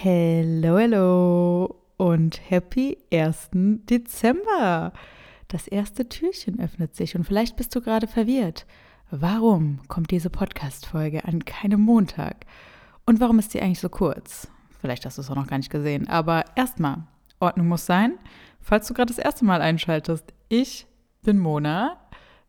[0.00, 3.48] Hello, hello und happy 1.
[3.52, 4.92] Dezember.
[5.48, 8.64] Das erste Türchen öffnet sich und vielleicht bist du gerade verwirrt.
[9.10, 12.46] Warum kommt diese Podcast-Folge an keinem Montag?
[13.06, 14.46] Und warum ist sie eigentlich so kurz?
[14.80, 16.98] Vielleicht hast du es auch noch gar nicht gesehen, aber erstmal,
[17.40, 18.20] Ordnung muss sein.
[18.60, 20.86] Falls du gerade das erste Mal einschaltest, ich
[21.24, 21.96] bin Mona,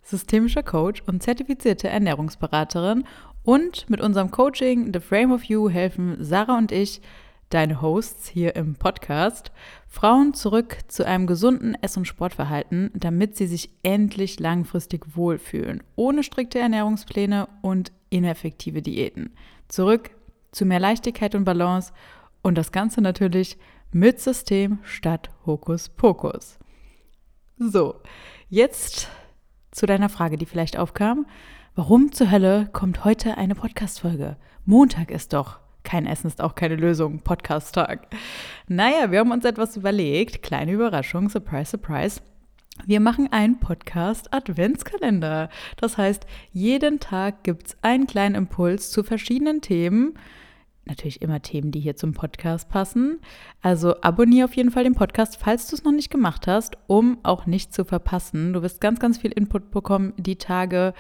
[0.04, 3.06] systemischer Coach und zertifizierte Ernährungsberaterin
[3.42, 7.02] und mit unserem Coaching The Frame of You helfen Sarah und ich,
[7.50, 9.52] deine Hosts hier im Podcast,
[9.88, 16.24] Frauen zurück zu einem gesunden Ess- und Sportverhalten, damit sie sich endlich langfristig wohlfühlen, ohne
[16.24, 19.34] strikte Ernährungspläne und ineffektive Diäten.
[19.68, 20.12] Zurück
[20.52, 21.92] zu mehr Leichtigkeit und Balance
[22.42, 23.58] und das Ganze natürlich
[23.92, 26.60] mit System statt Hokuspokus.
[27.58, 27.96] So,
[28.48, 29.10] jetzt
[29.72, 31.26] zu deiner Frage, die vielleicht aufkam.
[31.76, 34.38] Warum zur Hölle kommt heute eine Podcast-Folge?
[34.66, 35.60] Montag ist doch.
[35.84, 37.20] Kein Essen ist auch keine Lösung.
[37.20, 38.08] Podcast-Tag.
[38.68, 40.44] Naja, wir haben uns etwas überlegt.
[40.44, 42.22] Kleine Überraschung, surprise, surprise.
[42.86, 45.50] Wir machen einen Podcast-Adventskalender.
[45.78, 50.14] Das heißt, jeden Tag gibt es einen kleinen Impuls zu verschiedenen Themen.
[50.86, 53.20] Natürlich immer Themen, die hier zum Podcast passen.
[53.62, 57.20] Also abonniere auf jeden Fall den Podcast, falls du es noch nicht gemacht hast, um
[57.24, 58.54] auch nicht zu verpassen.
[58.54, 60.94] Du wirst ganz, ganz viel Input bekommen die Tage.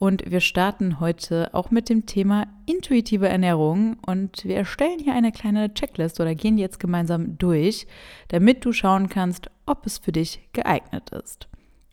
[0.00, 3.98] Und wir starten heute auch mit dem Thema intuitive Ernährung.
[4.06, 7.86] Und wir erstellen hier eine kleine Checklist oder gehen jetzt gemeinsam durch,
[8.28, 11.48] damit du schauen kannst, ob es für dich geeignet ist.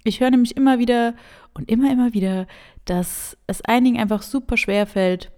[0.06, 1.16] Ich höre nämlich immer wieder
[1.54, 2.48] und immer, immer wieder,
[2.86, 5.30] dass es einigen einfach super schwer fällt,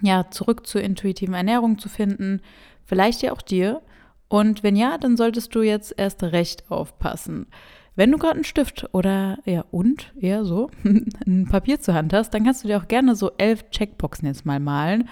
[0.00, 2.42] ja, zurück zur intuitiven Ernährung zu finden.
[2.84, 3.82] Vielleicht ja auch dir.
[4.28, 7.48] Und wenn ja, dann solltest du jetzt erst recht aufpassen.
[7.96, 10.70] Wenn du gerade einen Stift oder ja und eher so
[11.26, 14.44] ein Papier zur Hand hast, dann kannst du dir auch gerne so elf Checkboxen jetzt
[14.44, 15.08] mal malen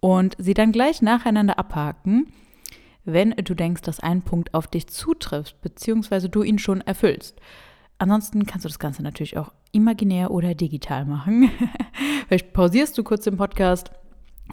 [0.00, 2.26] und sie dann gleich nacheinander abhaken,
[3.04, 7.40] wenn du denkst, dass ein Punkt auf dich zutrifft, beziehungsweise du ihn schon erfüllst.
[7.98, 11.50] Ansonsten kannst du das Ganze natürlich auch imaginär oder digital machen.
[12.28, 13.92] Vielleicht pausierst du kurz den Podcast,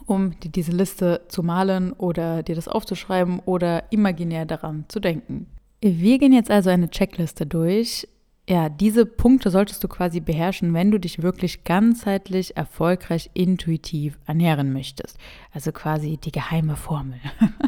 [0.06, 5.48] um dir diese Liste zu malen oder dir das aufzuschreiben oder imaginär daran zu denken.
[5.82, 8.08] Wir gehen jetzt also eine Checkliste durch.
[8.48, 14.74] Ja, diese Punkte solltest du quasi beherrschen, wenn du dich wirklich ganzheitlich, erfolgreich, intuitiv ernähren
[14.74, 15.18] möchtest.
[15.54, 17.20] Also quasi die geheime Formel.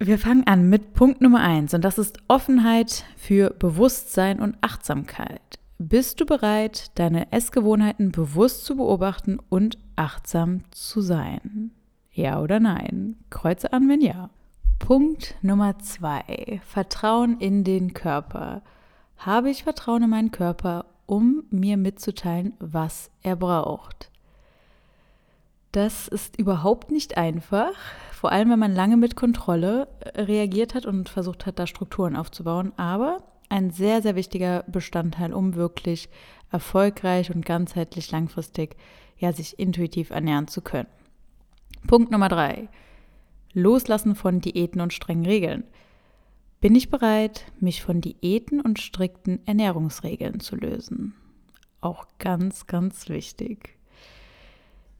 [0.00, 5.58] Wir fangen an mit Punkt Nummer eins und das ist Offenheit für Bewusstsein und Achtsamkeit.
[5.78, 11.72] Bist du bereit, deine Essgewohnheiten bewusst zu beobachten und achtsam zu sein?
[12.12, 13.16] Ja oder nein?
[13.30, 14.30] Kreuze an, wenn ja.
[14.78, 16.60] Punkt Nummer zwei.
[16.64, 18.62] Vertrauen in den Körper.
[19.18, 24.10] Habe ich Vertrauen in meinen Körper, um mir mitzuteilen, was er braucht?
[25.72, 27.72] Das ist überhaupt nicht einfach,
[28.12, 32.16] vor allem wenn man lange mit Kontrolle äh, reagiert hat und versucht hat, da Strukturen
[32.16, 36.08] aufzubauen, aber ein sehr, sehr wichtiger Bestandteil, um wirklich
[36.50, 38.76] erfolgreich und ganzheitlich langfristig
[39.18, 40.88] ja, sich intuitiv ernähren zu können.
[41.86, 42.68] Punkt Nummer drei.
[43.58, 45.64] Loslassen von Diäten und strengen Regeln.
[46.60, 51.14] Bin ich bereit, mich von Diäten und strikten Ernährungsregeln zu lösen?
[51.80, 53.76] Auch ganz, ganz wichtig.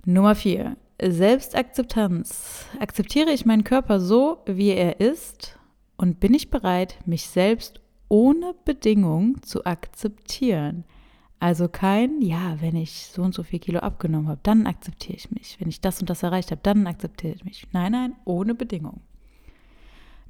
[0.04, 0.76] Nummer vier.
[1.00, 2.66] Selbstakzeptanz.
[2.80, 5.58] Akzeptiere ich meinen Körper so, wie er ist?
[5.96, 10.84] Und bin ich bereit, mich selbst ohne Bedingung zu akzeptieren?
[11.40, 15.30] Also kein, ja, wenn ich so und so viel Kilo abgenommen habe, dann akzeptiere ich
[15.30, 15.56] mich.
[15.60, 17.66] Wenn ich das und das erreicht habe, dann akzeptiere ich mich.
[17.72, 19.00] Nein, nein, ohne Bedingung.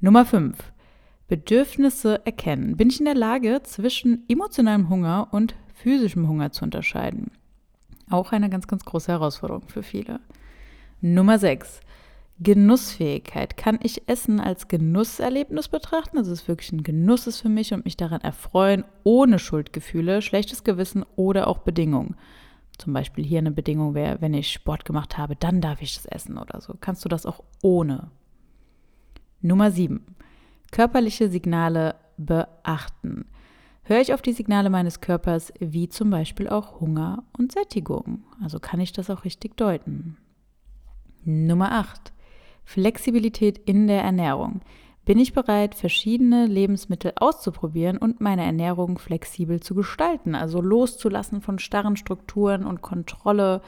[0.01, 0.55] Nummer 5.
[1.27, 2.77] Bedürfnisse erkennen.
[2.77, 7.31] Bin ich in der Lage, zwischen emotionalem Hunger und physischem Hunger zu unterscheiden?
[8.09, 10.19] Auch eine ganz, ganz große Herausforderung für viele.
[11.01, 11.81] Nummer 6.
[12.41, 13.57] Genussfähigkeit.
[13.57, 16.17] Kann ich Essen als Genusserlebnis betrachten?
[16.17, 20.63] Also es wirklich ein Genuss ist für mich und mich daran erfreuen, ohne Schuldgefühle, schlechtes
[20.63, 22.15] Gewissen oder auch Bedingungen.
[22.77, 26.05] Zum Beispiel hier eine Bedingung wäre, wenn ich Sport gemacht habe, dann darf ich das
[26.05, 26.75] essen oder so.
[26.79, 28.09] Kannst du das auch ohne?
[29.41, 30.15] Nummer 7.
[30.71, 33.25] Körperliche Signale beachten.
[33.83, 38.23] Höre ich auf die Signale meines Körpers, wie zum Beispiel auch Hunger und Sättigung?
[38.41, 40.17] Also kann ich das auch richtig deuten?
[41.25, 42.13] Nummer 8.
[42.69, 44.61] Flexibilität in der Ernährung.
[45.03, 51.57] Bin ich bereit, verschiedene Lebensmittel auszuprobieren und meine Ernährung flexibel zu gestalten, also loszulassen von
[51.57, 53.63] starren Strukturen und Kontrolle,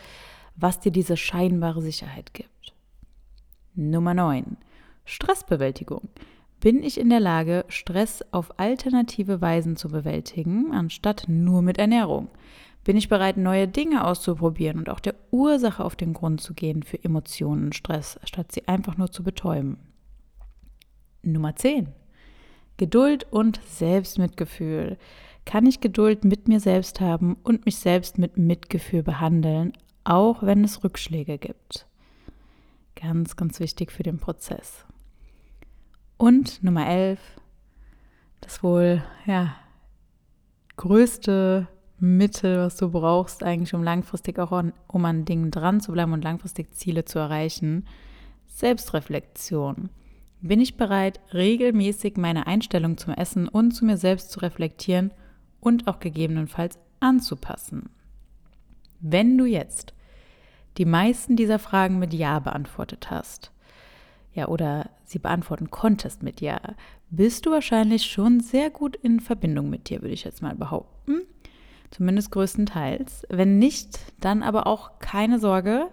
[0.56, 2.76] was dir diese scheinbare Sicherheit gibt?
[3.74, 4.56] Nummer 9.
[5.06, 6.10] Stressbewältigung.
[6.60, 12.30] Bin ich in der Lage, Stress auf alternative Weisen zu bewältigen, anstatt nur mit Ernährung?
[12.84, 16.82] Bin ich bereit, neue Dinge auszuprobieren und auch der Ursache auf den Grund zu gehen
[16.82, 19.78] für Emotionen und Stress, statt sie einfach nur zu betäuben?
[21.22, 21.90] Nummer 10.
[22.78, 24.98] Geduld und Selbstmitgefühl.
[25.46, 29.74] Kann ich Geduld mit mir selbst haben und mich selbst mit Mitgefühl behandeln,
[30.04, 31.86] auch wenn es Rückschläge gibt?
[32.96, 34.86] Ganz, ganz wichtig für den Prozess.
[36.18, 37.20] Und Nummer 11,
[38.42, 39.56] das wohl ja
[40.78, 41.68] größte
[42.02, 46.14] Mittel, was du brauchst, eigentlich um langfristig auch an, um an Dingen dran zu bleiben
[46.14, 47.86] und langfristig Ziele zu erreichen.
[48.48, 49.90] Selbstreflexion.
[50.42, 55.12] Bin ich bereit, regelmäßig meine Einstellung zum Essen und zu mir selbst zu reflektieren
[55.60, 57.92] und auch gegebenenfalls anzupassen?
[59.00, 59.94] Wenn du jetzt
[60.80, 63.52] die meisten dieser Fragen mit Ja beantwortet hast,
[64.34, 66.60] ja, oder sie beantworten konntest mit Ja,
[67.12, 71.22] bist du wahrscheinlich schon sehr gut in Verbindung mit dir, würde ich jetzt mal behaupten.
[71.92, 73.26] Zumindest größtenteils.
[73.30, 75.88] Wenn nicht, dann aber auch keine Sorge.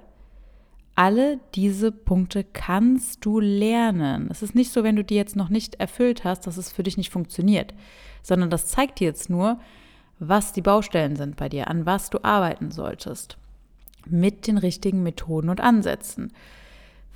[0.94, 4.28] Alle diese Punkte kannst du lernen.
[4.30, 6.82] Es ist nicht so, wenn du die jetzt noch nicht erfüllt hast, dass es für
[6.82, 7.74] dich nicht funktioniert,
[8.22, 9.60] sondern das zeigt dir jetzt nur,
[10.18, 13.36] was die Baustellen sind bei dir, an was du arbeiten solltest.
[14.06, 16.32] Mit den richtigen Methoden und Ansätzen.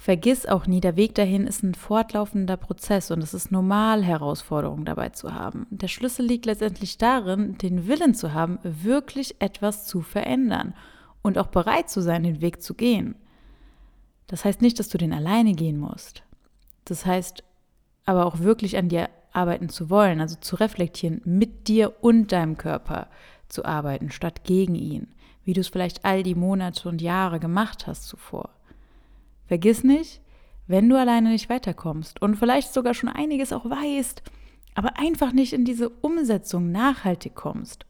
[0.03, 4.85] Vergiss auch nie, der Weg dahin ist ein fortlaufender Prozess und es ist normal, Herausforderungen
[4.85, 5.69] dabei zu haben.
[5.71, 10.75] Der Schlüssel liegt letztendlich darin, den Willen zu haben, wirklich etwas zu verändern
[11.23, 13.15] und auch bereit zu sein, den Weg zu gehen.
[14.27, 16.25] Das heißt nicht, dass du den alleine gehen musst.
[16.85, 17.45] Das heißt
[18.05, 22.57] aber auch wirklich an dir arbeiten zu wollen, also zu reflektieren, mit dir und deinem
[22.57, 23.07] Körper
[23.47, 25.15] zu arbeiten, statt gegen ihn,
[25.45, 28.51] wie du es vielleicht all die Monate und Jahre gemacht hast zuvor.
[29.53, 30.23] Vergiss nicht,
[30.67, 34.23] wenn du alleine nicht weiterkommst und vielleicht sogar schon einiges auch weißt,
[34.75, 37.85] aber einfach nicht in diese Umsetzung nachhaltig kommst.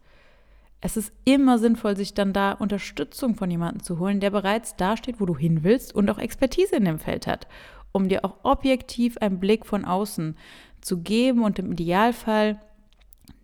[0.81, 4.97] Es ist immer sinnvoll, sich dann da Unterstützung von jemandem zu holen, der bereits da
[4.97, 7.47] steht, wo du hin willst und auch Expertise in dem Feld hat,
[7.93, 10.37] um dir auch objektiv einen Blick von außen
[10.81, 12.61] zu geben und im Idealfall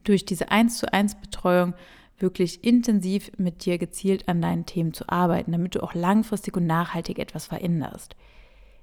[0.02, 1.74] durch diese 1 zu 1 Betreuung
[2.20, 6.66] wirklich intensiv mit dir gezielt an deinen Themen zu arbeiten, damit du auch langfristig und
[6.66, 8.16] nachhaltig etwas veränderst.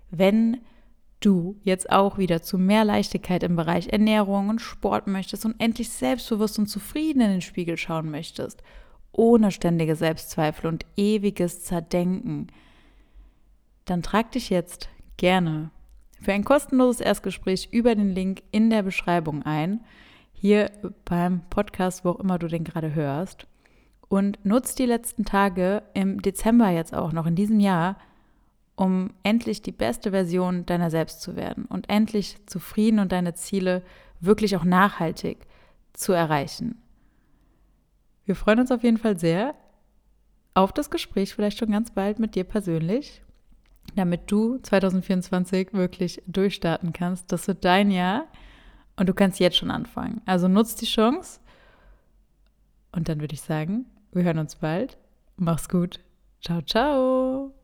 [0.09, 0.61] Wenn
[1.19, 5.89] du jetzt auch wieder zu mehr Leichtigkeit im Bereich Ernährung und Sport möchtest und endlich
[5.89, 8.61] selbstbewusst und zufrieden in den Spiegel schauen möchtest,
[9.11, 12.47] ohne ständige Selbstzweifel und ewiges Zerdenken,
[13.85, 15.71] dann trag dich jetzt gerne
[16.21, 19.81] für ein kostenloses Erstgespräch über den Link in der Beschreibung ein
[20.45, 20.69] hier
[21.05, 23.47] beim Podcast, wo auch immer du den gerade hörst.
[24.09, 27.97] Und nutz die letzten Tage im Dezember jetzt auch noch in diesem Jahr,
[28.75, 33.81] um endlich die beste Version deiner selbst zu werden und endlich zufrieden und deine Ziele
[34.19, 35.47] wirklich auch nachhaltig
[35.93, 36.79] zu erreichen.
[38.25, 39.55] Wir freuen uns auf jeden Fall sehr
[40.53, 43.23] auf das Gespräch, vielleicht schon ganz bald mit dir persönlich,
[43.95, 47.31] damit du 2024 wirklich durchstarten kannst.
[47.31, 48.27] Das wird dein Jahr
[48.97, 50.21] und du kannst jetzt schon anfangen.
[50.25, 51.39] Also nutzt die Chance.
[52.91, 54.97] Und dann würde ich sagen, wir hören uns bald.
[55.37, 55.99] Mach's gut.
[56.41, 57.54] Ciao, ciao.